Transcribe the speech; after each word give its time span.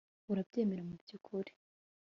Urabyemera 0.31 0.81
mubyukuri 0.89 1.51